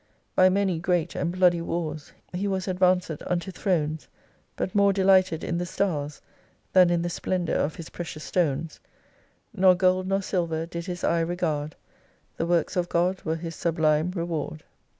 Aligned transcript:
By 0.33 0.49
many 0.49 0.79
great 0.79 1.13
and 1.13 1.31
bloody 1.31 1.61
wars 1.61 2.11
He 2.33 2.47
was 2.47 2.67
advanced 2.67 3.11
unto 3.27 3.51
Thrones: 3.51 4.07
But 4.55 4.73
more 4.73 4.91
delighted 4.91 5.43
in 5.43 5.59
the 5.59 5.65
stars 5.67 6.23
Than 6.73 6.89
in 6.89 7.03
the 7.03 7.07
splendour 7.11 7.57
of 7.57 7.75
his 7.75 7.91
precious 7.91 8.23
stones; 8.23 8.79
Nor 9.53 9.75
gold 9.75 10.07
nor 10.07 10.23
silver 10.23 10.65
did 10.65 10.87
his 10.87 11.03
eye 11.03 11.19
regard: 11.19 11.75
The 12.37 12.47
Works 12.47 12.75
of 12.75 12.89
God 12.89 13.21
were 13.21 13.35
his 13.35 13.53
sublime 13.55 14.09
reward. 14.15 14.63